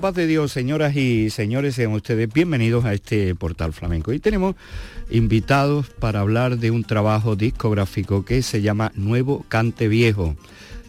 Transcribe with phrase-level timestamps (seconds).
[0.00, 4.12] paz de Dios, señoras y señores, sean ustedes bienvenidos a este portal flamenco.
[4.14, 4.56] Y tenemos
[5.10, 10.36] invitados para hablar de un trabajo discográfico que se llama Nuevo Cante Viejo.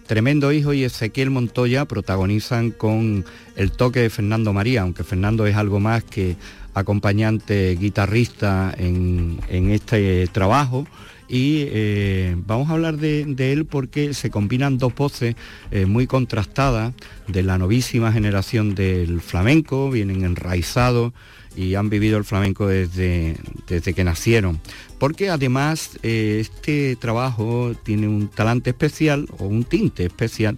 [0.08, 3.26] Tremendo Hijo y Ezequiel Montoya protagonizan con
[3.58, 6.38] el toque de Fernando María, aunque Fernando es algo más que
[6.74, 10.88] acompañante guitarrista en este trabajo
[11.32, 15.36] y eh, vamos a hablar de, él porque se combinan dos voces
[15.72, 16.94] eh, muy contrastadas
[17.28, 21.14] de la novísima generación del flamenco, vienen enraizados
[21.56, 24.60] y han vivido el flamenco desde, desde que nacieron.
[25.00, 30.58] Porque además eh, este trabajo tiene un talante especial o un tinte especial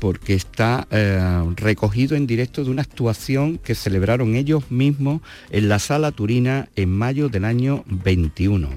[0.00, 5.20] porque está eh, recogido en directo de una actuación que celebraron ellos mismos
[5.50, 8.70] en la Sala Turina en mayo del año 21.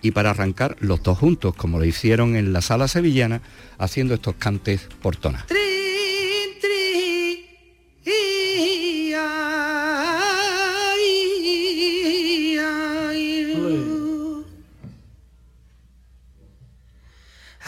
[0.00, 3.42] Y para arrancar los dos juntos, como lo hicieron en la Sala Sevillana,
[3.78, 5.44] haciendo estos cantes por tona.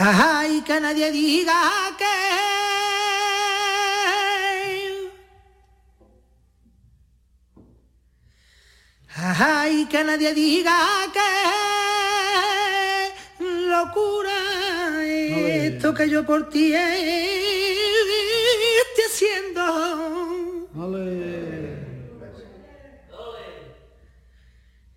[0.02, 1.61] Ay, que nadie diga
[1.98, 2.59] que
[9.91, 10.78] que nadie diga
[11.12, 11.30] que
[13.69, 14.38] locura
[15.05, 17.34] esto que yo por ti estoy
[19.08, 19.62] haciendo.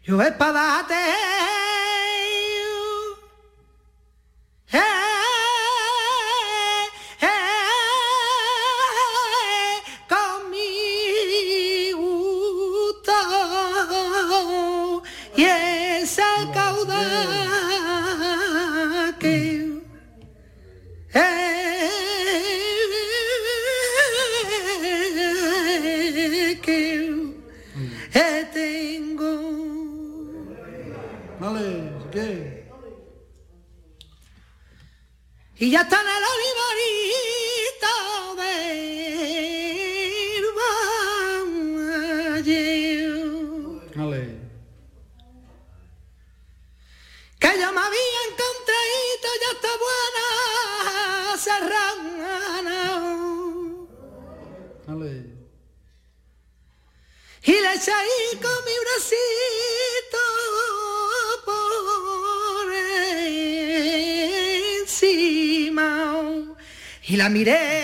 [0.03, 0.93] Yo espadate.
[0.93, 1.42] Eh,
[35.73, 37.95] ya está en el olivarito
[38.41, 40.45] del
[42.37, 44.23] valle.
[47.39, 50.27] Que yo me había encontrado, ya está buena
[51.47, 52.81] serrana.
[57.45, 57.91] Y le eché
[67.13, 67.83] y la miré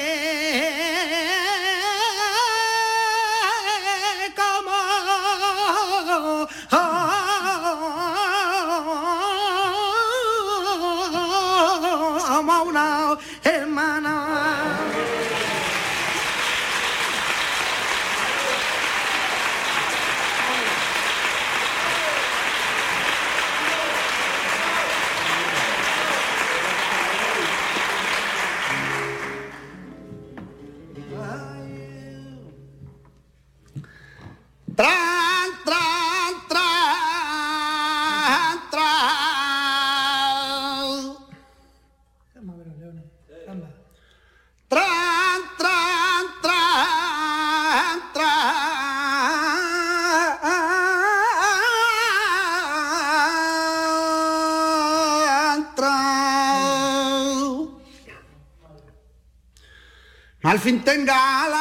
[60.69, 61.58] fin tenga la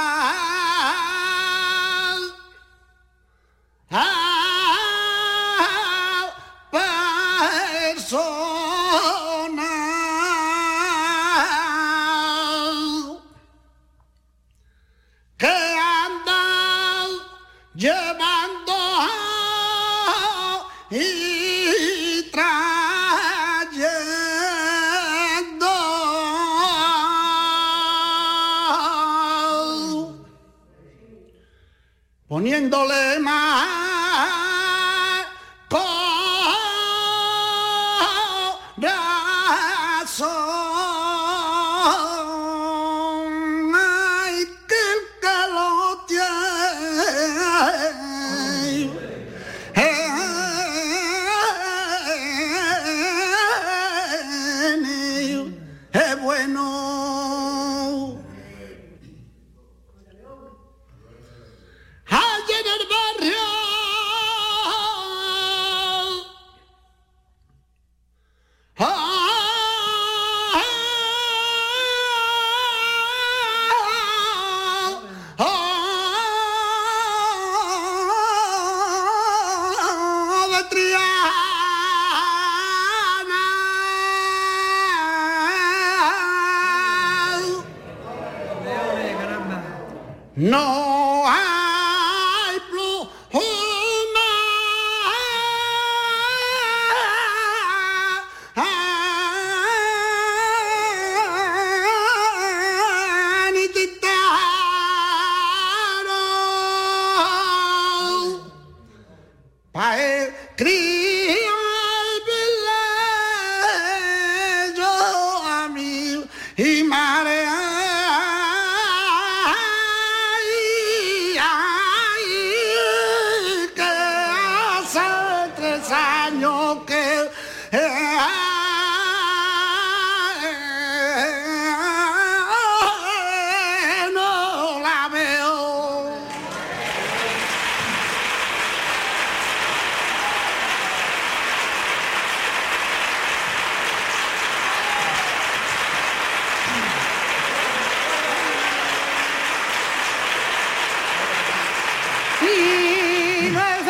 [153.52, 153.87] Martin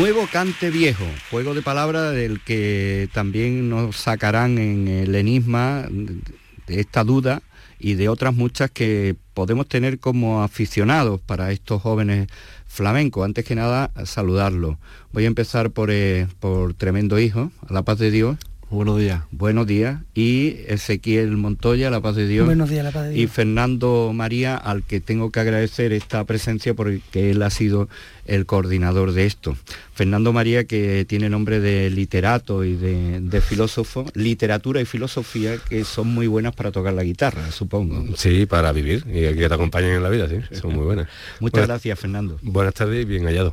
[0.00, 6.80] Nuevo cante viejo, juego de palabras del que también nos sacarán en el enigma de
[6.80, 7.42] esta duda
[7.78, 12.28] y de otras muchas que podemos tener como aficionados para estos jóvenes
[12.66, 13.26] flamencos.
[13.26, 14.78] Antes que nada, saludarlos.
[15.12, 18.38] Voy a empezar por, eh, por Tremendo Hijo, a la paz de Dios.
[18.70, 19.22] Buenos días.
[19.32, 20.00] Buenos días.
[20.14, 22.46] Y Ezequiel Montoya, La Paz de Dios.
[22.46, 23.24] Buenos días, La Paz de Dios.
[23.24, 27.88] Y Fernando María, al que tengo que agradecer esta presencia porque él ha sido
[28.26, 29.56] el coordinador de esto.
[29.92, 36.06] Fernando María, que tiene nombre de literato y de, filósofo, literatura y filosofía que son
[36.06, 38.16] muy buenas para tocar la guitarra, supongo.
[38.16, 41.08] Sí, para vivir y que te acompañen en la vida, sí, son muy buenas.
[41.40, 42.38] Muchas gracias, Fernando.
[42.42, 43.52] Buenas tardes y bien hallado.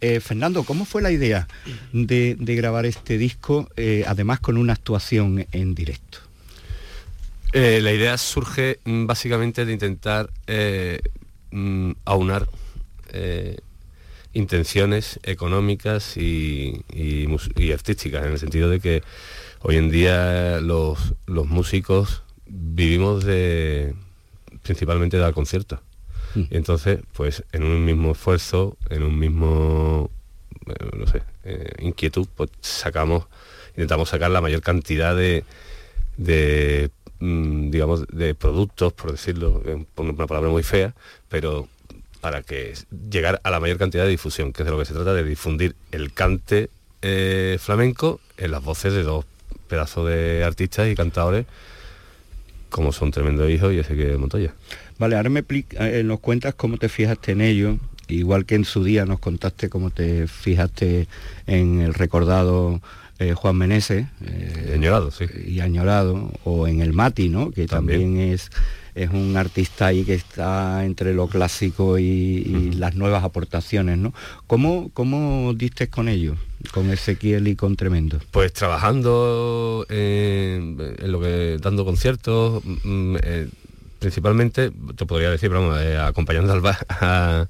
[0.00, 1.48] Eh, Fernando, ¿cómo fue la idea
[1.92, 6.18] de, grabar este disco, eh, además con una actuación en directo?
[7.52, 10.30] Eh, la idea surge mm, básicamente de intentar
[11.50, 12.48] mm, aunar
[14.32, 16.82] intenciones económicas y,
[17.72, 19.02] artísticas, en el sentido de que
[19.60, 23.94] hoy en día los, músicos vivimos de
[24.62, 25.80] principalmente de dar conciertos
[26.34, 26.42] Mm.
[26.50, 30.10] entonces, pues en un mismo esfuerzo, en un mismo,
[30.66, 33.26] eh, eh, inquietud, pues sacamos,
[33.70, 35.44] intentamos sacar la mayor cantidad de,
[37.18, 39.62] mm, digamos, de productos, por decirlo,
[39.94, 40.94] por una palabra muy fea,
[41.28, 41.68] pero
[42.20, 42.74] para que
[43.10, 45.24] llegar a la mayor cantidad de difusión, que es de lo que se trata, de
[45.24, 46.70] difundir el cante
[47.02, 49.24] eh, flamenco en las voces de dos
[49.68, 51.46] pedazos de artistas y cantadores
[52.72, 54.54] como son Tremendo Hijo y ese que Montoya.
[55.02, 58.84] Vale, ahora me eh, nos cuentas cómo te fijaste en ello, igual que en su
[58.84, 61.08] día nos contaste cómo te fijaste
[61.48, 62.80] en el recordado
[63.18, 64.06] eh, Juan Meneses.
[64.24, 65.24] Eh, añorado, sí.
[65.44, 67.50] Y añorado, o en el Mati, ¿no?
[67.50, 68.52] Que también, es,
[68.94, 74.14] es un artista ahí que está entre lo clásico y, las nuevas aportaciones, ¿no?
[74.46, 76.38] ¿Cómo, ¿Cómo diste con ellos?
[76.72, 78.20] con Ezequiel y con Tremendo?
[78.30, 80.76] Pues trabajando en
[81.10, 83.16] lo que dando conciertos, mm, mm,
[84.02, 86.60] principalmente, te podría decir, vamos, eh, acompañando al,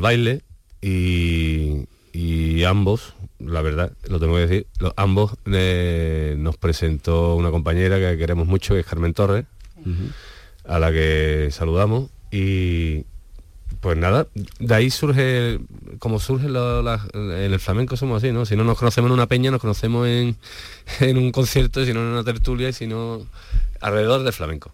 [0.00, 0.42] baile
[0.80, 1.84] y,
[2.64, 8.16] ambos la verdad, lo tengo que decir, los, ambos eh, nos presentó una compañera que
[8.16, 9.44] queremos mucho, que es Carmen Torres,
[10.64, 13.04] a la que saludamos y
[13.80, 14.26] pues nada,
[14.58, 15.58] de ahí surge,
[15.98, 18.44] como surge en el flamenco somos así, ¿no?
[18.44, 20.36] Si no nos conocemos en una peña, nos conocemos en,
[21.00, 23.26] en un concierto, si no en una tertulia y si no
[23.80, 24.72] alrededor del flamenco.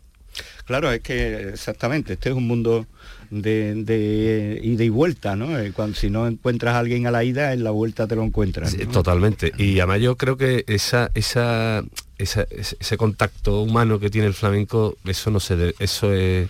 [0.66, 2.86] Claro, es que exactamente, este es un mundo
[3.30, 5.58] de, ida y vuelta, ¿no?
[5.58, 8.24] Eh, cuando, si no encuentras a alguien a la ida, en la vuelta te lo
[8.24, 8.76] encuentras.
[8.92, 9.52] totalmente.
[9.56, 11.84] Y además yo creo que esa, esa,
[12.18, 16.48] ese contacto humano que tiene el flamenco, eso no se eso es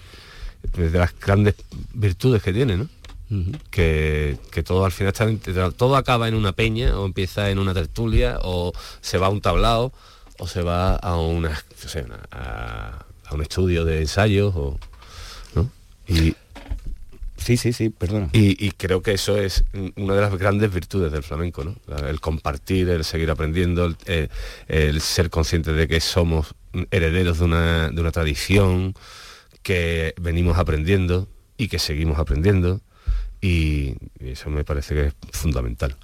[0.76, 1.54] de las grandes
[1.94, 2.88] virtudes que tiene, ¿no?
[3.70, 8.38] que, todo al final está, todo acaba en una peña o empieza en una tertulia
[8.42, 9.92] o se va a un tablao
[10.38, 11.50] o se va a una,
[12.30, 14.78] a, un estudio de ensayos o
[15.54, 15.71] ¿no?
[16.06, 16.35] y
[17.37, 19.64] sí sí sí perdona y, creo que eso es
[19.97, 21.76] una de las grandes virtudes del flamenco ¿no?
[22.06, 24.28] el compartir el seguir aprendiendo el, eh,
[24.68, 26.54] el ser consciente de que somos
[26.90, 28.95] herederos de una, de una tradición
[29.62, 32.80] que venimos aprendiendo y que seguimos aprendiendo
[33.40, 35.97] y eso me parece que es fundamental.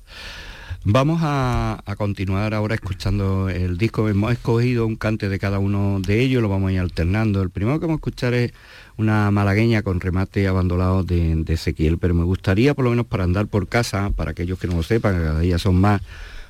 [0.85, 4.09] Vamos a, continuar ahora escuchando el disco.
[4.09, 7.41] Hemos escogido un cante de cada uno de ellos, lo vamos a ir alternando.
[7.41, 8.53] El primero que vamos a escuchar es
[8.97, 13.23] una malagueña con remate abandonado de, de Ezequiel, pero me gustaría, por lo menos para
[13.23, 16.03] andar por casa, para aquellos que no lo sepan, que cada día son más,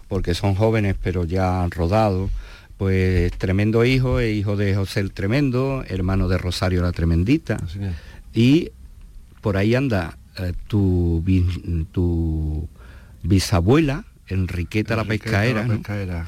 [0.08, 2.30] porque son jóvenes pero ya rodados,
[2.78, 7.58] pues tremendo hijo, es hijo de José el Tremendo, hermano de Rosario la Tremendita.
[8.32, 8.70] Y
[9.42, 11.22] por ahí anda eh, tu,
[11.92, 12.66] tu
[13.22, 15.66] bisabuela, Enriqueta, la pescaera,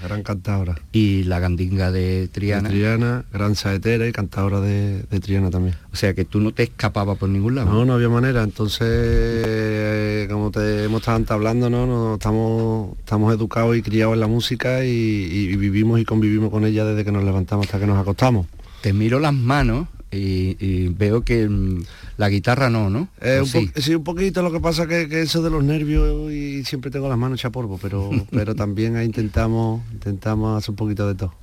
[0.02, 0.74] gran cantadora.
[0.92, 2.68] Y la gandinga de Triana.
[2.68, 5.76] Triana, gran saetera y cantadora de, Triana también.
[5.92, 7.72] O sea que tú no te escapabas por ningún lado.
[7.72, 8.42] No, no había manera.
[8.42, 11.86] Entonces, eh, como te hemos estado hablando, ¿no?
[11.86, 16.84] no estamos, estamos educados y criados en la música y vivimos y convivimos con ella
[16.84, 18.46] desde que nos levantamos hasta que nos acostamos.
[18.82, 21.82] Te miro las manos y, veo que mm,
[22.16, 23.08] la guitarra no, ¿no?
[23.20, 23.94] Eh, sí?
[23.94, 27.18] un poquito, lo que pasa que, que eso de los nervios y siempre tengo las
[27.18, 31.34] manos hechas polvo, pero, pero también intentamos, intentamos hacer un poquito de todo.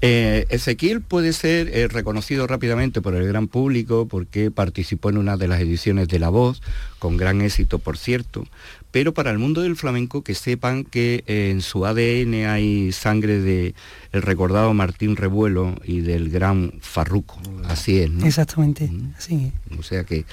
[0.00, 5.36] Eh, Ezequiel puede ser eh, reconocido rápidamente por el gran público porque participó en una
[5.36, 6.62] de las ediciones de La Voz,
[6.98, 8.44] con gran éxito por cierto,
[8.90, 13.74] pero para el mundo del flamenco que sepan que en su ADN hay sangre de
[14.12, 17.38] el recordado Martín Revuelo y del gran Farruco.
[17.66, 18.24] Así es, ¿no?
[18.24, 20.24] Exactamente, así O sea que,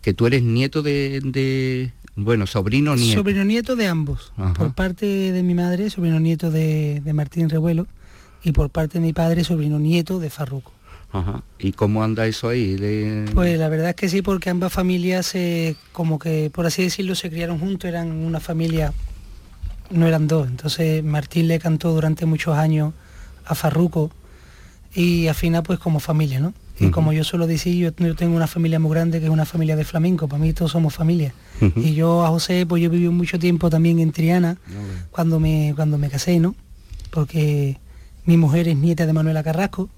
[0.00, 3.20] que tú eres nieto de, bueno, sobrino nieto.
[3.20, 4.32] Sobrino nieto de ambos.
[4.56, 7.86] Por parte de mi madre, sobrino nieto de, de Martín Revuelo
[8.44, 10.73] y por parte de mi padre, sobrino nieto de Farruco.
[11.58, 12.76] ¿Y cómo anda eso ahí?
[13.34, 15.34] Pues la verdad es que sí, porque ambas familias,
[15.92, 18.92] como que, por así decirlo, se criaron juntos, eran una familia,
[19.90, 20.48] no eran dos.
[20.48, 22.92] Entonces Martín le cantó durante muchos años
[23.46, 24.10] a Farruco
[24.94, 26.54] y al final pues como familia, ¿no?
[26.80, 29.44] Y como yo suelo decir, yo, yo, tengo una familia muy grande que es una
[29.44, 31.32] familia de flamenco, para mí todos somos familia.
[31.76, 34.56] Y yo a José, pues yo viví mucho tiempo también en Triana,
[35.12, 36.56] cuando, me, cuando me casé, ¿no?
[37.10, 37.78] Porque
[38.24, 39.88] mi mujer es nieta de Manuela Carrasco,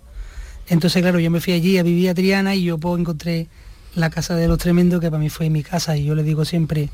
[0.69, 3.49] entonces, claro, yo me fui allí a vivir a Triana y yo pues, encontré
[3.97, 6.45] la casa de los tremendos, que para mí fue mi casa, y yo le digo
[6.45, 6.91] siempre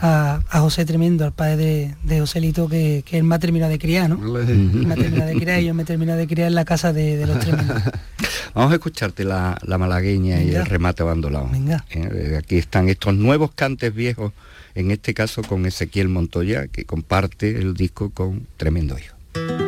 [0.00, 3.78] a, José Tremendo, al padre de, de Joselito, que, que, él me ha terminado de
[3.78, 4.18] criar, ¿no?
[4.18, 6.92] me ha terminado de criar y yo me he terminado de criar en la casa
[6.92, 7.82] de, los tremendos.
[8.54, 11.48] Vamos a escucharte la, malagueña y el remate abandonado.
[11.50, 11.84] Venga.
[11.90, 14.32] Eh, aquí están estos nuevos cantes viejos,
[14.74, 19.63] en este caso con Ezequiel Montoya, que comparte el disco con Tremendo Hijo.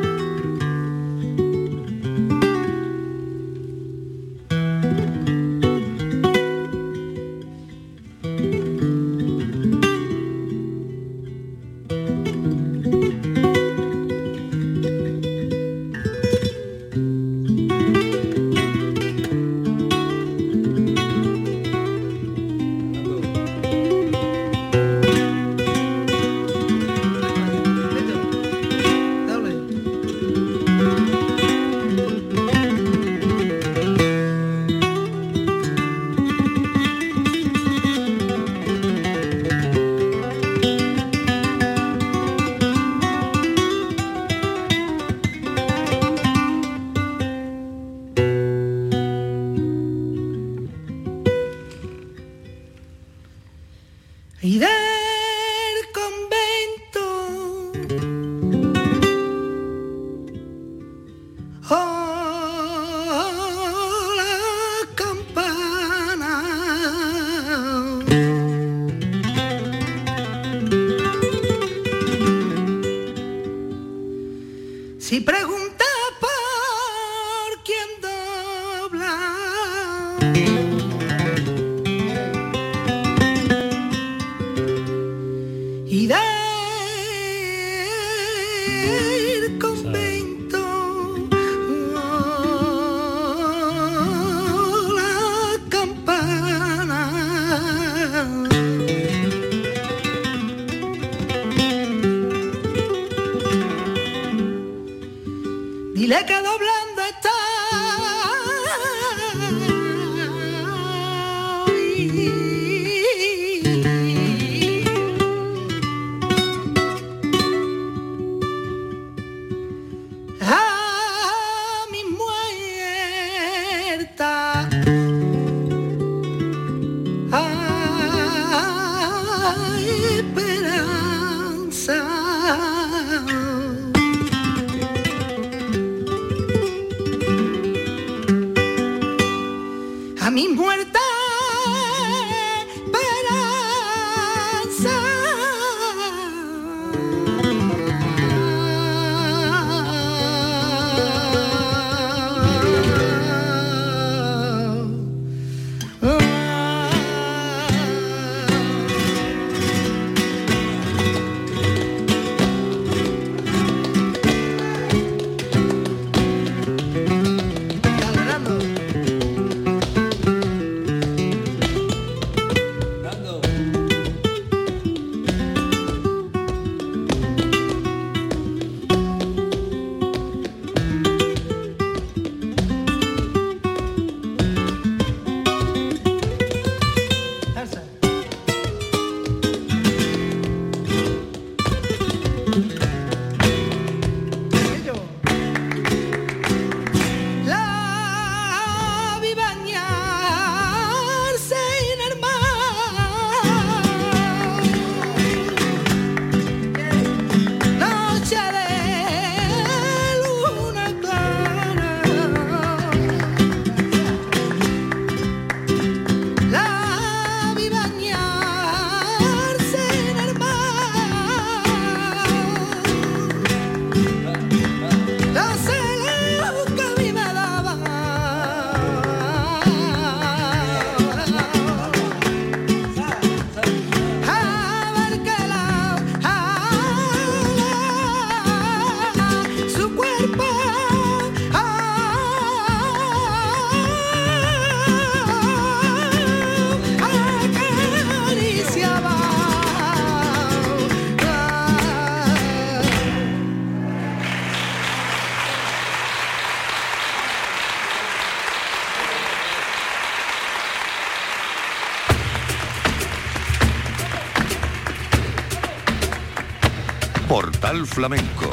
[267.97, 268.51] Flamenco.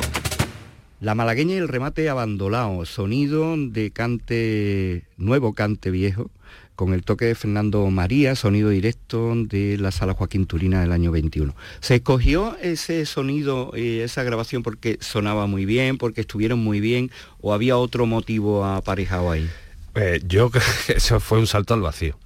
[1.02, 6.32] La malagueña y el remate abandonado, sonido de cante nuevo, cante viejo,
[6.78, 11.12] con el toque de Fernando María, sonido directo de la sala Joaquín Turina del año
[11.12, 11.54] 21.
[11.82, 17.12] ¿Se escogió ese sonido y esa grabación porque sonaba muy bien, porque estuvieron muy bien,
[17.42, 19.50] o había otro motivo aparejado ahí?
[19.96, 22.18] Eh, yo creo que eso fue un salto al vacío.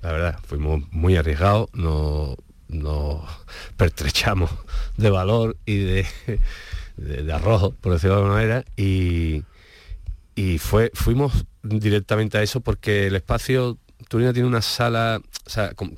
[0.00, 2.38] La verdad, fuimos muy arriesgados, nos,
[2.70, 3.22] nos
[3.76, 4.50] pertrechamos
[4.96, 6.06] de valor y de,
[6.96, 9.44] de, arrojo, por decirlo de alguna manera, y,
[10.34, 13.78] y fue, fuimos directamente a eso porque el espacio
[14.08, 15.20] Turina tiene una sala,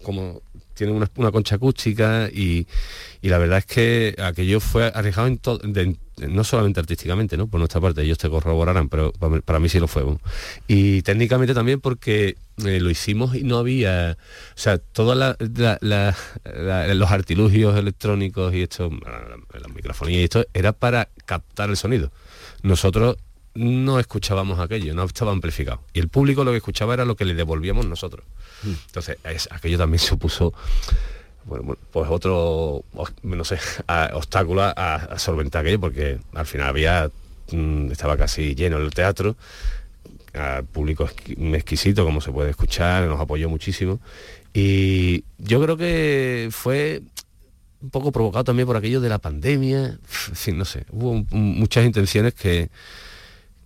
[0.03, 0.43] como
[0.83, 2.67] tiene una, una concha acústica y,
[3.21, 5.97] y la verdad es que aquello fue arriesgado en to- de-
[6.29, 7.47] no solamente artísticamente, ¿no?
[7.47, 9.13] Por nuestra parte, ellos te corroborarán, pero
[9.45, 10.05] para mí, sí lo fue.
[10.69, 14.17] Y técnicamente también porque eh, lo hicimos y no había,
[14.55, 21.71] o sea, todos los artilugios electrónicos y esto, la, la y esto, era para captar
[21.71, 22.13] el sonido.
[22.63, 23.17] Nosotros
[23.55, 25.83] no escuchábamos aquello, no estaba amplificado.
[25.93, 28.25] Y el público lo que escuchaba era lo que le devolvíamos nosotros.
[28.65, 30.53] Entonces, es- aquello también supuso
[31.45, 32.85] bueno, pues otro,
[33.25, 37.11] no sé, a- obstáculo a, a solventar aquello, porque al final había,
[37.51, 39.37] mm, estaba casi lleno el teatro,
[40.35, 43.99] al público exqui- exquisito, como se puede escuchar, nos apoyó muchísimo.
[44.55, 47.03] Y yo creo que fue
[47.81, 51.27] un poco provocado también por aquello de la pandemia, en fin, no sé, hubo un-
[51.33, 52.71] muchas intenciones que,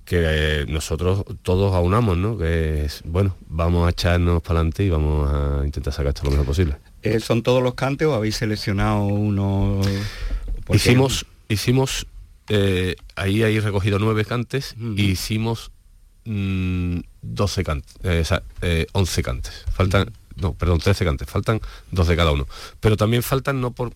[0.06, 2.38] que eh, nosotros todos aunamos, ¿no?
[2.38, 6.30] Que es, bueno, vamos a echarnos para adelante y vamos a intentar sacar esto lo
[6.30, 6.76] mejor posible.
[7.02, 9.80] Eh, ¿Son todos los cantes o habéis seleccionado uno?
[10.72, 12.06] Hicimos, hicimos
[12.48, 15.72] eh, ahí hay recogido nueve cantes y hicimos
[16.24, 17.94] 12 cantes,
[18.62, 19.64] eh, 11 cantes.
[19.72, 22.46] Faltan, no, perdón, 13 cantes, faltan dos de cada uno.
[22.80, 23.92] Pero también faltan no por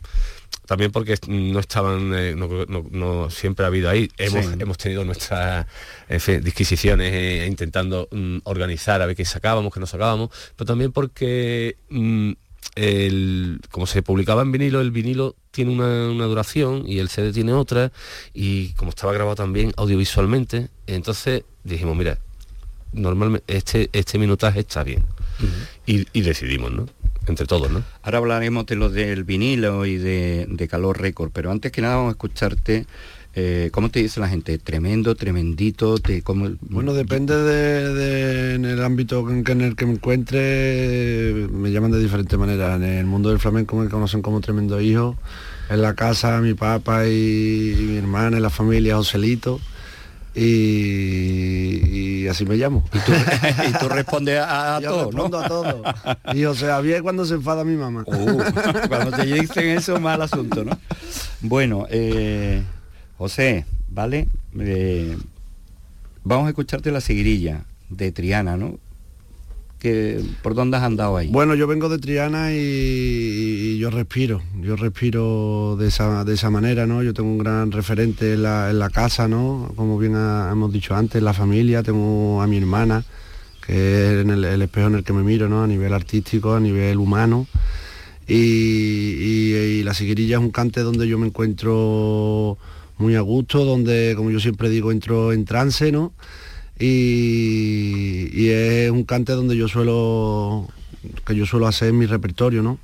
[0.71, 4.09] también porque no estaban, eh, no, siempre ha habido ahí.
[4.17, 5.67] Hemos, hemos tenido nuestras
[6.45, 11.77] disquisiciones eh, intentando mm, organizar a ver qué sacábamos, qué no sacábamos, pero también porque
[11.89, 12.31] mm,
[13.73, 17.91] como se publicaba en vinilo, el vinilo tiene una, duración y el CD tiene otra,
[18.33, 22.21] y como estaba grabado también audiovisualmente, entonces dijimos, mira,
[22.93, 25.05] normalmente este, este minutaje está bien.
[25.85, 26.87] y, decidimos, ¿no?
[27.27, 27.83] Entre todos, ¿no?
[28.03, 32.11] Ahora hablaremos de lo del vinilo y de, Calor Récord, pero antes que nada vamos
[32.11, 32.87] a escucharte
[33.33, 34.59] eh, ¿Cómo te dice la gente?
[34.59, 35.99] ¿Tremendo, tremendito?
[35.99, 41.93] Te, Bueno, depende de, en el ámbito en, en, el que me encuentre, me llaman
[41.93, 42.77] de diferentes maneras.
[42.77, 45.17] En el mundo del flamenco me conocen como tremendo hijo.
[45.69, 49.61] En la casa, mi papá y, mi hermana, en la familia, Joselito.
[50.35, 52.85] Y, así me llamo.
[52.93, 55.83] Y tú, respondes a, a todo, respondo a todo.
[56.35, 58.05] Y o sea, bien cuando se enfada mi mamá.
[58.07, 58.43] Uh,
[58.89, 60.79] cuando te dicen eso, mal asunto, ¿no?
[61.41, 62.63] Bueno, eh,
[63.19, 64.29] José, ¿vale?
[64.59, 65.17] Eh,
[66.23, 68.79] vamos a escucharte la seguirilla de Triana, ¿no?
[69.81, 71.29] Que, ¿Por dónde has andado ahí?
[71.29, 76.87] Bueno, yo vengo de Triana y, yo respiro, yo respiro de esa, de esa manera,
[76.87, 77.03] ¿no?
[77.03, 79.73] Yo tengo un gran referente en la, casa, ¿no?
[79.77, 83.05] Como bien hemos dicho antes, la familia, tengo a mi hermana,
[83.67, 85.63] que es el, el, espejo en el que me miro, ¿no?
[85.63, 87.47] A nivel artístico, a nivel humano.
[88.29, 92.59] Y, y la seguirilla es un cante donde yo me encuentro
[92.99, 96.13] muy a gusto, donde, como yo siempre digo, entro en trance, ¿no?
[96.81, 100.69] Y, es un cante donde yo suelo,
[101.27, 102.79] que yo suelo hacer mi repertorio, ¿no?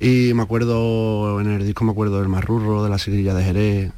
[0.00, 3.92] Y me acuerdo, en el disco me acuerdo del Marrurro, de la Sigrilla de Jerez,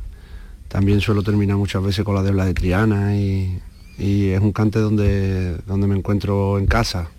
[0.69, 3.59] también suelo terminar muchas veces con la Debla de Triana y,
[3.99, 7.11] y es un cante donde, donde me encuentro en casa.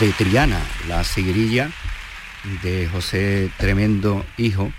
[0.00, 0.58] De Triana,
[0.88, 1.70] la sigrilla
[2.62, 4.72] de José Tremendo Hijo.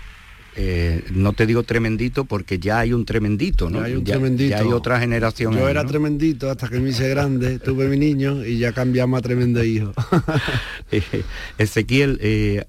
[0.56, 3.78] Eh, no te digo tremendito porque ya hay un tremendito, ¿no?
[3.78, 4.50] Ya hay un tremendito.
[4.50, 5.54] Ya hay otra generación.
[5.54, 5.88] Yo ahí, era ¿no?
[5.88, 9.92] tremendito hasta que me hice grande, tuve mi niño y ya cambiamos a tremendo hijo.
[10.90, 11.22] Eh,
[11.56, 12.64] Ezequiel, eh,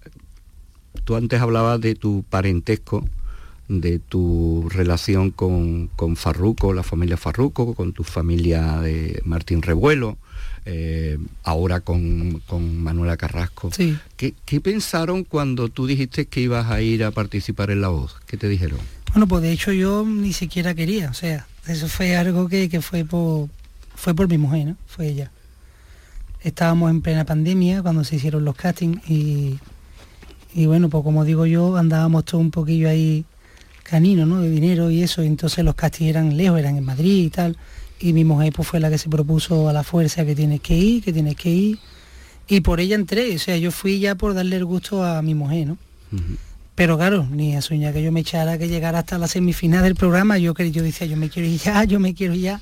[1.03, 3.03] tú antes hablabas de tu parentesco,
[3.67, 10.17] de tu relación con, con Farruco, la familia Farruco, con tu familia de Martín Revuelo,
[10.65, 13.71] eh, ahora con, con Manuela Carrasco.
[13.71, 13.97] Sí.
[14.17, 18.15] ¿Qué, qué pensaron cuando tú dijiste que ibas a ir a participar en La Voz?
[18.27, 18.79] ¿Qué te dijeron?
[19.11, 22.81] Bueno, pues de hecho yo ni siquiera quería, o sea, eso fue algo que, que
[22.81, 23.49] fue por
[23.95, 24.77] fue por mi mujer, ¿no?
[24.87, 25.31] Fue ella.
[26.41, 29.59] Estábamos en plena pandemia cuando se hicieron los castings y,
[30.53, 33.23] y bueno, pues como digo yo, andábamos todo un poquillo ahí
[33.83, 34.41] canino, ¿no?
[34.41, 37.55] De dinero y eso, y entonces los castings eran lejos, eran en Madrid y tal,
[38.03, 40.75] y mi mujer pues fue la que se propuso a la fuerza que tienes que
[40.75, 41.79] ir, que tienes que ir,
[42.49, 45.33] y por ella entré, o sea, yo fui ya por darle el gusto a mi
[45.33, 45.77] mujer, ¿no?
[46.75, 49.95] Pero claro, ni a soñar que yo me echara que llegara hasta la semifinal del
[49.95, 52.61] programa, yo yo decía, yo me quiero ir ya, yo me quiero ir ya,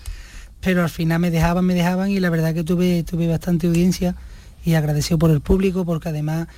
[0.60, 4.16] pero al final me dejaban, me dejaban y la verdad que tuve, tuve bastante audiencia
[4.64, 6.50] y agradecido por el público, porque además,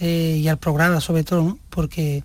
[0.00, 1.58] eh, y al programa sobre todo, ¿no?
[1.70, 2.24] porque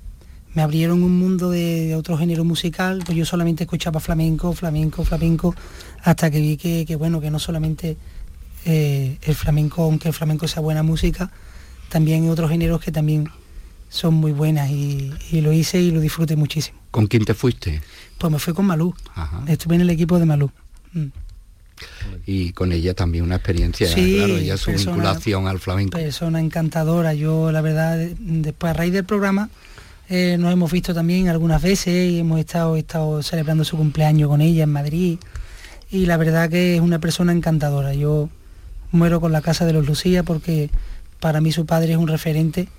[0.54, 5.04] me abrieron un mundo de, de otro género musical, pues yo solamente escuchaba flamenco, flamenco,
[5.06, 5.56] flamenco,
[6.04, 7.96] hasta que vi que, que bueno, que no solamente
[8.66, 11.32] eh, el flamenco, aunque el flamenco sea buena música,
[11.90, 13.30] también hay otros géneros que también
[13.90, 16.78] son muy buenas y, y lo hice y lo disfruté muchísimo.
[16.92, 17.82] ¿Con quién te fuiste?
[18.18, 19.44] Pues me fui con Malú, Ajá.
[19.48, 20.52] estuve en el equipo de Malú.
[20.94, 21.06] Mm.
[22.26, 25.98] Y con ella también una experiencia, Sí, claro, ella su persona- vinculación al flamenco.
[25.98, 27.14] persona encantadora.
[27.14, 29.50] Yo, la verdad, de- después a raíz del programa
[30.10, 34.42] eh, nos hemos visto también algunas veces y hemos estado, estado celebrando su cumpleaños con
[34.42, 35.20] ella en Madrid.
[35.90, 37.94] Y la verdad que es una persona encantadora.
[37.94, 38.30] Yo
[38.92, 40.70] muero con la casa de los Lucía porque
[41.20, 42.70] para mí su padre es un referente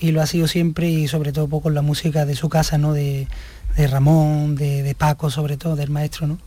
[0.00, 2.92] y lo ha sido siempre y sobre todo con la música de su casa, ¿no?
[2.92, 3.28] De,
[3.76, 6.38] de Ramón, de, de Paco sobre todo, del maestro, ¿no?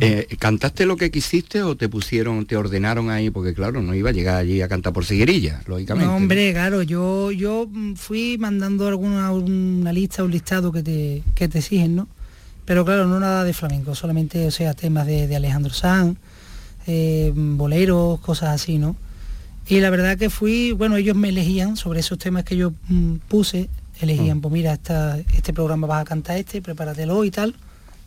[0.00, 3.30] Eh, ¿Cantaste lo que quisiste o te pusieron, te ordenaron ahí?
[3.30, 6.06] Porque claro, no iba a llegar allí a cantar por siguerilla, lógicamente.
[6.06, 11.22] No, hombre, claro, yo, yo mm, fui mandando alguna una lista, un listado que te,
[11.34, 12.08] que te exigen, ¿no?
[12.64, 16.16] Pero claro, no nada de flamenco, solamente, o sea, temas de, de Alejandro Sanz,
[16.86, 18.96] eh, boleros, cosas así, ¿no?
[19.68, 23.16] Y la verdad que fui, bueno, ellos me elegían sobre esos temas que yo mm,
[23.28, 23.68] puse,
[24.00, 27.54] elegían, pues mira, esta, este programa vas a cantar este, prepáratelo y tal.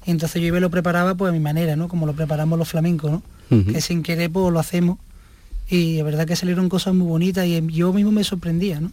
[0.06, 1.88] Y entonces yo iba y lo preparaba pues a mi manera, ¿no?
[1.88, 3.24] Como lo preparamos los flamencos, ¿no?
[3.50, 5.00] Que sin querer pues lo hacemos.
[5.68, 8.92] Y la verdad que salieron cosas muy bonitas y yo mismo me sorprendía, ¿no?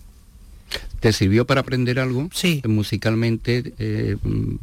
[1.01, 2.29] ¿Te sirvió para aprender algo?
[2.33, 2.63] Sí.
[2.67, 4.55] Musicalmente, eh, mm,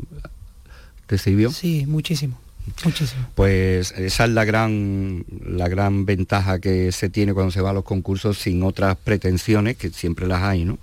[1.05, 1.51] ¿te sirvió?
[1.51, 2.39] Sí, muchísimo,
[2.83, 3.27] muchísimo.
[3.35, 7.73] Pues esa es la gran, la gran ventaja que se tiene cuando se va a
[7.73, 10.79] los concursos sin otras pretensiones, que siempre las hay, ¿no?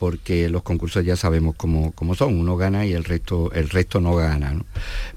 [0.00, 4.00] Porque los concursos ya sabemos cómo, cómo son, uno gana y el resto, el resto
[4.00, 4.64] no gana, ¿no?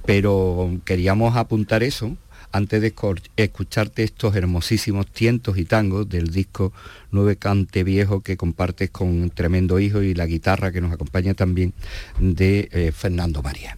[0.06, 2.16] Pero queríamos apuntar eso
[2.54, 2.94] antes de
[3.36, 6.72] escucharte estos hermosísimos tientos y tangos del disco
[7.12, 11.74] Nueve Cante Viejo que compartes con Tremendo Hijo y la guitarra que nos acompaña también
[12.20, 13.78] de eh, Fernando María.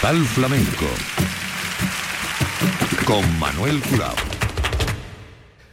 [0.00, 0.86] Portal Flamenco
[3.04, 4.14] con Manuel Curao.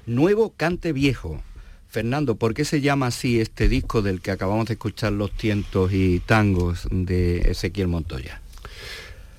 [0.05, 1.41] Nuevo Cante Viejo.
[1.89, 5.91] Fernando, ¿por qué se llama así este disco del que acabamos de escuchar los tientos
[5.93, 8.41] y tangos de Ezequiel Montoya?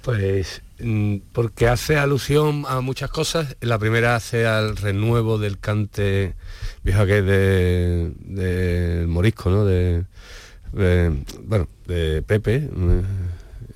[0.02, 3.56] Pues mm, porque hace alusión a muchas cosas.
[3.60, 6.34] La primera hace al renuevo del cante
[6.82, 9.64] viejo que es de, de Morisco, ¿no?
[9.66, 10.04] De,
[10.72, 11.12] de-
[11.44, 12.68] bueno, de Pepe.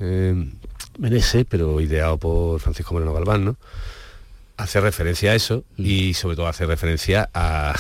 [0.01, 0.49] eh,
[0.95, 3.57] eh, Menese, pero ideado por Francisco Moreno Galván, ¿no?
[4.57, 7.74] Hace referencia a eso y sobre todo hace referencia a,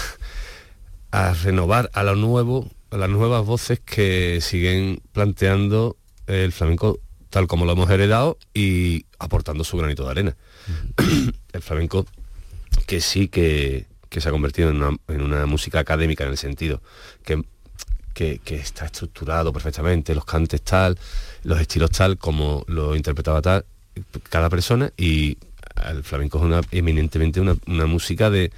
[1.10, 5.96] a renovar a lo nuevo, a las nuevas voces que siguen planteando
[6.26, 6.98] el flamenco
[7.30, 10.36] tal como lo hemos heredado y aportando su granito de arena.
[11.52, 12.06] el flamenco
[12.86, 16.36] que sí que, que se ha convertido en una, en una música académica en el
[16.36, 16.82] sentido
[17.24, 17.42] que,
[18.12, 20.98] que, que está estructurado perfectamente, los cantes tal,
[21.44, 23.64] los estilos tal, como lo interpretaba tal
[24.30, 25.36] cada persona y
[25.88, 28.50] el flamenco es una, eminentemente una, una música de,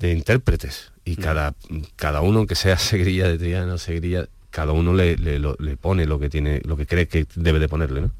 [0.00, 1.54] de intérpretes y cada,
[1.94, 6.30] cada uno, aunque sea segrilla de Triana segrilla, cada uno le, le- pone lo que
[6.30, 8.10] tiene, lo que cree que debe de ponerle, ¿no?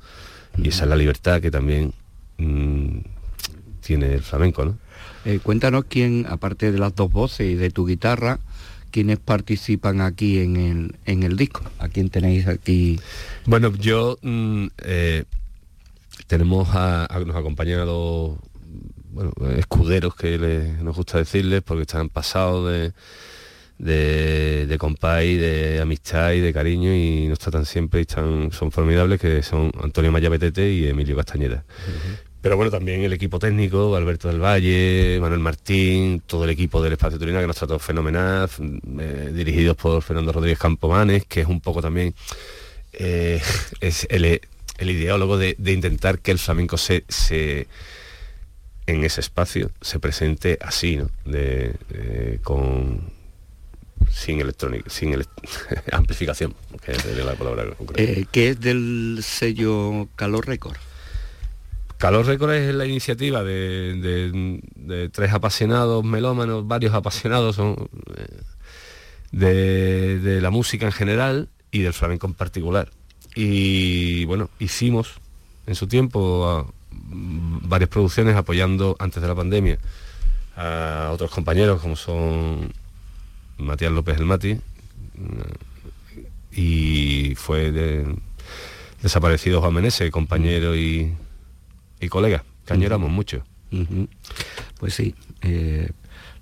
[0.62, 1.92] Y esa es la libertad que también
[2.38, 2.98] mm,
[3.80, 4.78] tiene el flamenco, ¿no?
[5.24, 8.38] Eh, cuéntanos quién, aparte de las dos voces y de tu guitarra,
[8.96, 11.60] quiénes participan aquí en el, en el disco.
[11.80, 12.98] ¿A quién tenéis aquí?
[13.44, 15.24] Bueno, yo mm, eh,
[16.26, 18.38] tenemos a, a- nos acompañan a dos
[19.10, 22.92] bueno, escuderos que le- nos gusta decirles porque están pasados de,
[23.78, 28.72] de, de compay, de amistad y de cariño y nos tratan siempre y están, son
[28.72, 31.66] formidables que son Antonio Maya Betete y Emilio Castañeda.
[32.46, 36.92] Pero bueno, también el equipo técnico, Alberto del Valle, Manuel Martín, todo el equipo del
[36.92, 38.48] Espacio Turina que nos trató fenomenal,
[39.00, 42.14] eh, dirigidos por Fernando Rodríguez Campomanes, que es un poco también
[42.92, 43.42] eh,
[43.80, 44.40] el,
[44.78, 47.02] ideólogo de, intentar que el flamenco se,
[48.86, 51.10] en ese espacio se presente así, ¿no?
[51.24, 53.10] De, de- con
[54.08, 55.20] sin electrónica, sin
[55.90, 57.64] amplificación, que es la palabra.
[57.96, 60.76] Eh, que es del sello Calor Record.
[61.98, 68.26] Calor Record es la iniciativa de, tres apasionados melómanos, varios apasionados eh,
[69.32, 72.90] de, la música en general y del flamenco en particular.
[73.34, 75.14] Y bueno, hicimos
[75.66, 79.78] en su tiempo varias producciones apoyando antes de la pandemia
[80.56, 82.72] a otros compañeros como son
[83.58, 84.60] Matías López el Mati mm,
[86.52, 88.16] y fue de-
[89.02, 91.12] desaparecido Juan Menese, compañero y,
[92.00, 93.42] y colega, que añoramos mucho.
[94.78, 95.90] Pues sí, eh,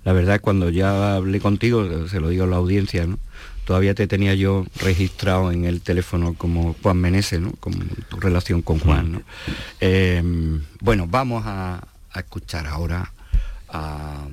[0.03, 3.17] la verdad cuando ya hablé contigo, se lo digo a la audiencia, ¿no?
[3.65, 7.51] todavía te tenía yo registrado en el teléfono como Juan Menese, ¿no?
[7.59, 7.77] como
[8.09, 9.11] tu relación con Juan.
[9.13, 9.21] ¿no?
[9.81, 10.21] Eh,
[10.81, 13.11] bueno, vamos a, a escuchar ahora
[13.69, 14.27] a,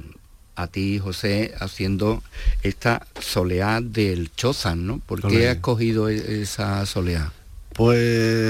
[0.55, 2.23] a ti, José, haciendo
[2.63, 4.99] esta soleá del Chozan, ¿no?
[4.99, 7.33] ¿Por qué has cogido e- esa soleá?
[7.75, 7.99] Pues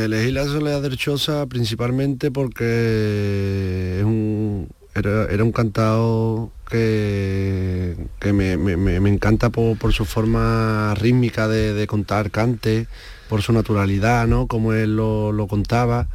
[0.05, 8.57] elegí la soledad del Choza principalmente porque es un, era, un cantado que, que me-
[8.57, 12.89] me- me encanta por, por su forma rítmica de, de contar cante,
[13.29, 14.49] por su naturalidad, ¿no?
[14.49, 16.09] Como él lo, lo contaba.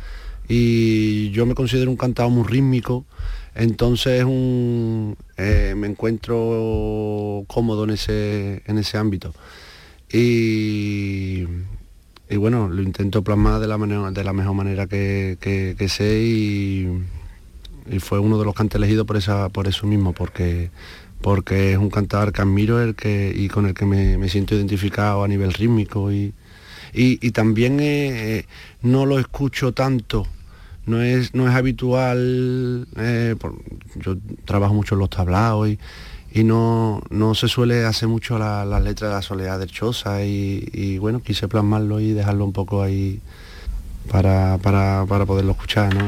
[0.50, 3.06] Y yo me considero un cantado muy rítmico,
[3.56, 9.34] entonces un, eh, me encuentro cómodo en ese, en ese ámbito.
[10.12, 11.46] Y,
[12.30, 16.20] y bueno, lo intento plasmar de la, manera, de la mejor manera que, que- sé
[16.22, 16.88] y,
[18.00, 20.72] fue uno de los cantes elegidos por, esa, por eso mismo, porque,
[21.22, 24.56] porque es un cantador que admiro el que, y con el que me, me siento
[24.56, 26.34] identificado a nivel rítmico y,
[26.94, 28.46] y, también eh, eh,
[28.82, 30.28] no lo escucho tanto.
[30.86, 33.36] No es, no es habitual, eh,
[33.96, 34.16] yo
[34.46, 35.80] trabajo mucho en los tablaos y,
[36.38, 40.24] y no, no se suele hacer mucho la, la letra de la soledad del Choza
[40.24, 43.20] y, y bueno, quise plasmarlo y dejarlo un poco ahí
[44.12, 46.06] para, para, para poderlo escuchar, ¿no?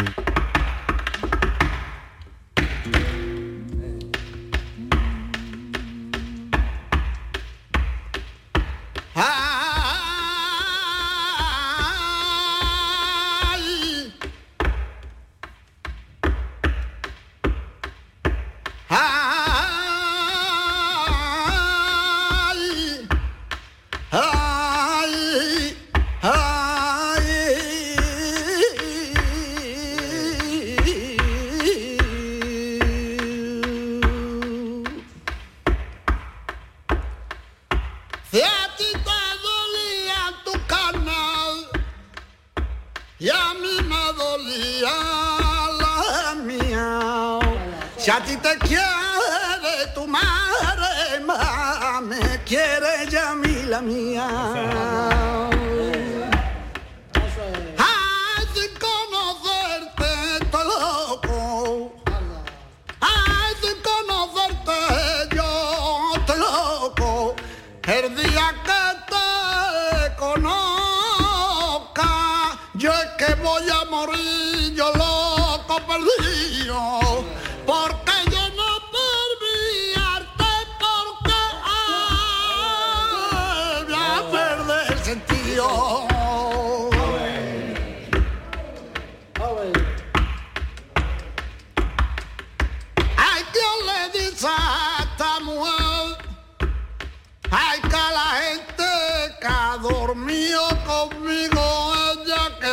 [101.00, 102.72] Conmigo, ella que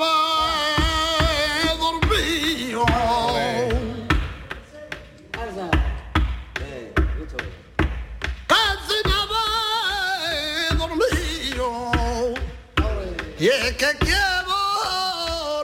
[0.00, 0.14] va
[1.62, 2.84] he dormido.
[8.48, 8.62] Que
[9.32, 9.44] va
[10.30, 11.66] he dormido.
[13.38, 14.56] Y es que quiero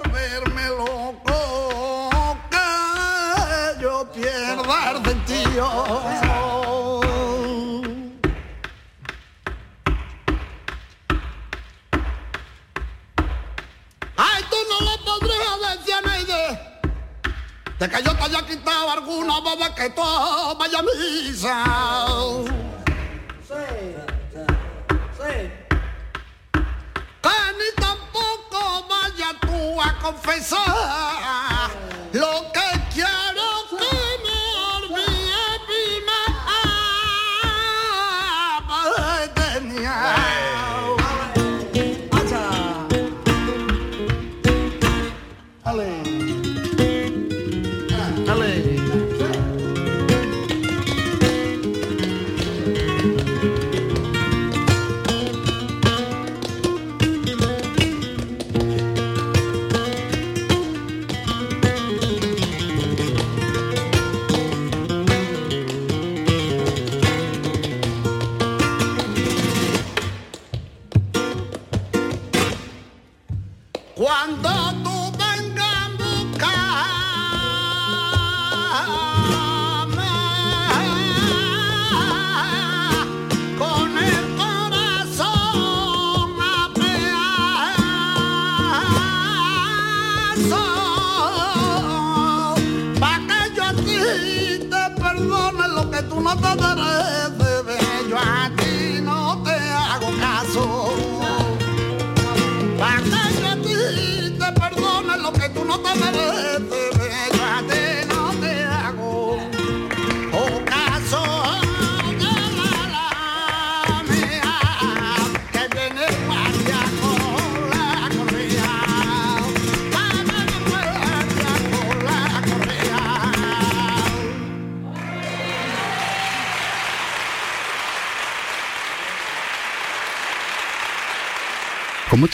[0.00, 2.10] volverme loco,
[2.50, 5.66] que yo pierda el sentido.
[17.86, 20.02] De que yo te haya quitado alguna boba que tú
[20.58, 21.64] vaya misa.
[27.22, 31.45] que ni tampoco vaya tú a confesar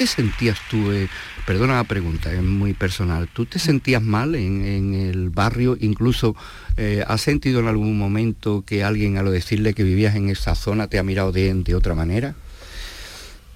[0.03, 0.90] te sentías tú?
[0.90, 1.09] eh,
[1.46, 3.28] perdona la pregunta, es muy personal.
[3.32, 5.76] ¿Tú te sentías mal en, el barrio?
[5.80, 6.34] Incluso,
[6.76, 10.88] eh, ¿has sentido en algún momento que alguien al decirle que vivías en esa zona
[10.88, 12.34] te ha mirado de, otra manera?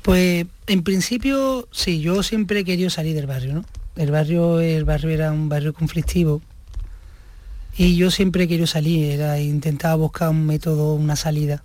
[0.03, 3.65] Pues en principio sí, yo siempre he querido salir del barrio, ¿no?
[3.97, 6.43] El barrio, el barrio era un barrio conflictivo
[7.77, 11.65] y yo siempre querido salir, era intentaba buscar un método, una salida.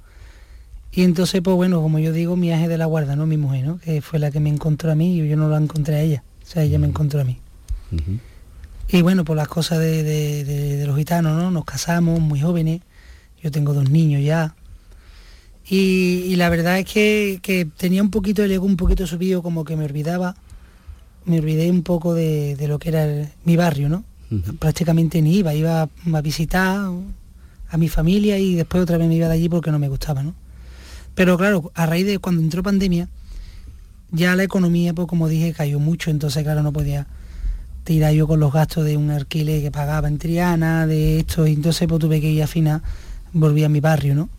[0.94, 3.26] Y entonces, pues bueno, como yo digo, mi ángel de la guarda, ¿no?
[3.26, 3.78] Mi mujer, ¿no?
[3.80, 6.24] Que fue la que me encontró a mí y yo no la encontré a ella.
[6.44, 7.38] O sea, ella me encontró a mí.
[8.90, 11.50] Y bueno, por las cosas de, de- de- de los gitanos, ¿no?
[11.50, 12.82] Nos casamos muy jóvenes,
[13.42, 14.54] yo tengo dos niños ya.
[15.70, 19.42] Y, y la verdad es que, que tenía un poquito el ego un poquito subido,
[19.42, 20.36] como que me olvidaba,
[21.26, 24.04] me olvidé un poco de, de lo que era el- mi barrio, ¿no?
[24.60, 25.84] Prácticamente ni iba, iba
[26.14, 26.80] a visitar
[27.70, 30.24] a mi familia y después otra vez me iba de allí porque no me gustaba,
[30.24, 30.34] ¿no?
[31.16, 33.08] Pero claro, a raíz de cuando entró pandemia,
[34.12, 37.08] ya la economía, pues como dije, cayó mucho, entonces claro, no podía
[37.84, 41.54] tirar yo con los gastos de un alquiler que pagaba en Triana, de esto, y
[41.54, 42.82] entonces pues tuve que ir a final,
[43.34, 44.30] volví a mi barrio, ¿no?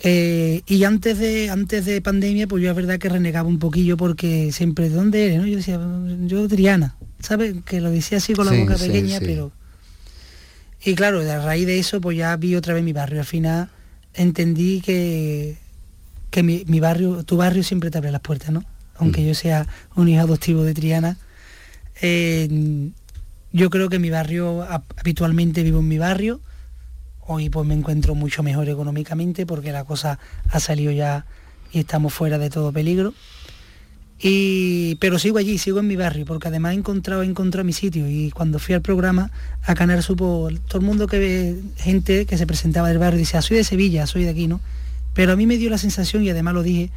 [0.00, 3.96] Eh, y antes de, antes de pandemia, pues yo es verdad que renegaba un poquillo
[3.96, 5.38] porque siempre, ¿de dónde eres?
[5.40, 5.46] no?
[5.46, 5.80] Yo decía,
[6.26, 7.56] yo Triana, ¿sabes?
[7.64, 9.24] Que lo decía así con la Sí, boca sí, pequeña, sí.
[9.26, 9.50] pero...
[10.84, 13.18] Y claro, a raíz de eso, pues ya vi otra vez mi barrio.
[13.18, 13.70] Al final
[14.14, 15.56] entendí que,
[16.30, 18.64] que mi, barrio, tu barrio siempre te abre las puertas, ¿no?
[18.96, 19.26] Aunque mm.
[19.26, 21.16] yo sea un hijo adoptivo de Triana,
[22.00, 22.90] eh,
[23.52, 24.66] yo creo que mi barrio,
[24.98, 26.40] habitualmente vivo en mi barrio,
[27.26, 30.18] hoy pues me encuentro mucho mejor económicamente porque la cosa
[30.50, 31.26] ha salido ya
[31.72, 33.14] y estamos fuera de todo peligro.
[34.20, 37.72] Y, pero sigo allí, sigo en mi barrio, porque además he encontrado, he encontrado mi
[37.72, 38.08] sitio.
[38.08, 39.30] Y cuando fui al programa,
[39.62, 43.36] a Canar supo, todo el mundo que ve, gente que se presentaba del barrio, dice,
[43.36, 44.60] ah, soy de Sevilla, soy de aquí, ¿no?
[45.14, 46.90] Pero a mí me dio la sensación, y además lo dije,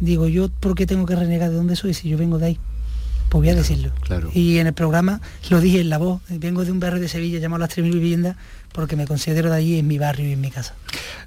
[0.00, 2.58] digo, yo, ¿por qué tengo que renegar de dónde soy si yo vengo de ahí?
[3.28, 3.92] Pues voy a decirlo.
[4.00, 4.30] Claro.
[4.32, 7.38] Y en el programa lo dije en la voz, vengo de un barrio de Sevilla
[7.40, 8.36] llamado Las 3.000 Viviendas,
[8.74, 10.74] porque me considero de allí en mi barrio y en mi casa.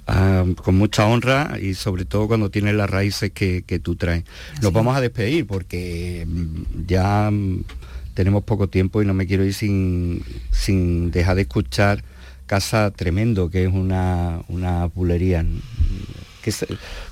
[0.06, 4.24] Ah, con mucha honra y sobre todo cuando tienes las raíces que, tú traes.
[4.60, 7.64] Nos vamos a despedir porque mm, ya mm,
[8.12, 12.04] tenemos poco tiempo y no me quiero ir sin, sin dejar de escuchar
[12.44, 15.44] Casa Tremendo, que es una, una bulería.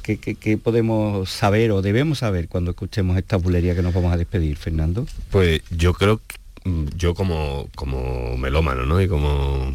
[0.03, 4.59] ¿Qué, podemos saber o debemos saber cuando escuchemos esta bulería que nos vamos a despedir,
[4.59, 5.07] Fernando?
[5.31, 9.01] Pues yo creo que mm, yo como, como melómano, ¿no?
[9.01, 9.75] Y como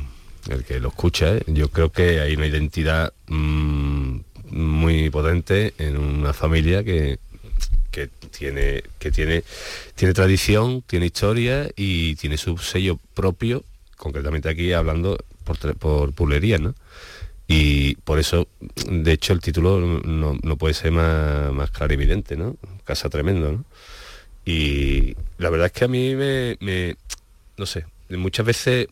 [0.49, 1.43] el que lo escucha, ¿eh?
[1.47, 4.19] yo creo que hay una identidad mm,
[4.51, 7.19] muy potente en una familia que,
[8.31, 9.43] tiene, que tiene,
[9.95, 13.63] tiene tradición, tiene historia y tiene su sello propio,
[13.97, 16.73] concretamente aquí hablando por, por pulería, ¿no?
[17.47, 18.47] Y por eso,
[18.87, 22.55] de hecho, el título no, puede ser más, más claro evidente, ¿no?
[22.85, 23.65] Casa tremendo, ¿no?
[24.45, 26.57] Y la verdad es que a mí me
[27.61, 28.87] no sé, muchas veces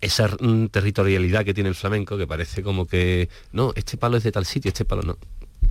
[0.00, 4.24] esa mm, territorialidad que tiene el flamenco, que parece como que, no, este palo es
[4.24, 5.18] de tal sitio, este palo no.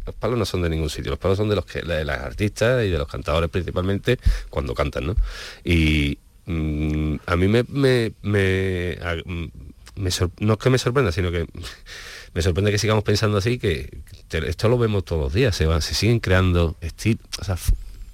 [0.05, 2.19] Los palos no son de ningún sitio, los palos son de los que de las
[2.19, 5.15] artistas y de los cantadores principalmente cuando cantan, ¿no?
[5.63, 8.13] Y mm, a mí me, me,
[9.25, 9.45] mm,
[10.39, 11.45] no es que me sorprenda, sino que
[12.33, 14.01] me sorprende que sigamos pensando así, que
[14.31, 16.77] esto lo vemos todos los días, se van, se siguen creando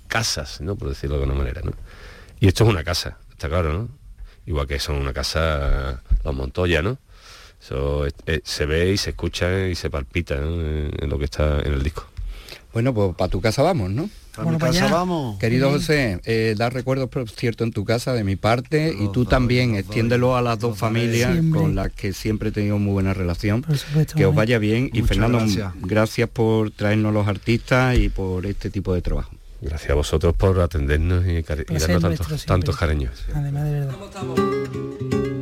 [0.08, 0.76] casas, ¿no?
[0.76, 1.74] Por decirlo de alguna manera, ¿no?
[2.40, 4.03] Y esto es una casa, está claro, ¿no?
[4.46, 6.98] Igual que son una casa, los Montoya, ¿no?
[7.62, 11.74] Eso eh, se ve y se escucha y se palpita en, lo que está en
[11.74, 12.06] el disco.
[12.74, 14.10] Bueno, pues para tu casa vamos, ¿no?
[14.36, 15.38] Para mi casa vamos.
[15.38, 19.26] Querido José, eh, dar recuerdos, por cierto, en tu casa de mi parte y tú
[19.26, 23.64] también, extiéndelo a las dos familias con las que siempre he tenido muy buena relación.
[24.16, 25.46] que os vaya bien y Fernando,
[25.82, 29.32] gracias por traernos los artistas y por este tipo de trabajo.
[29.64, 33.26] Gracias a vosotros por atendernos y, darnos tantos, tantos cariños.
[33.34, 35.33] Además de verdad.